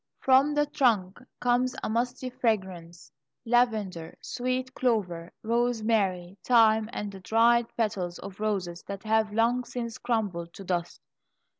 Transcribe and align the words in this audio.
From 0.19 0.55
the 0.55 0.65
trunk 0.65 1.19
comes 1.39 1.75
a 1.83 1.87
musty 1.87 2.31
fragrance 2.31 3.11
lavender, 3.45 4.17
sweet 4.19 4.73
clover, 4.73 5.31
rosemary, 5.43 6.39
thyme, 6.43 6.89
and 6.91 7.11
the 7.11 7.19
dried 7.19 7.67
petals 7.77 8.17
of 8.17 8.39
roses 8.39 8.81
that 8.87 9.03
have 9.03 9.31
long 9.31 9.63
since 9.63 9.99
crumbled 9.99 10.53
to 10.55 10.63
dust. 10.63 11.01